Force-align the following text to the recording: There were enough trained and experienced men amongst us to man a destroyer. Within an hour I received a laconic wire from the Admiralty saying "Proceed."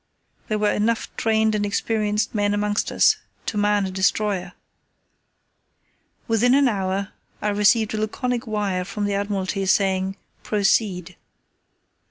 There 0.47 0.57
were 0.57 0.71
enough 0.71 1.15
trained 1.15 1.53
and 1.53 1.63
experienced 1.63 2.33
men 2.33 2.55
amongst 2.55 2.91
us 2.91 3.17
to 3.45 3.55
man 3.55 3.85
a 3.85 3.91
destroyer. 3.91 4.53
Within 6.27 6.55
an 6.55 6.67
hour 6.67 7.09
I 7.39 7.49
received 7.49 7.93
a 7.93 7.99
laconic 8.01 8.47
wire 8.47 8.83
from 8.83 9.05
the 9.05 9.13
Admiralty 9.13 9.63
saying 9.67 10.17
"Proceed." 10.41 11.17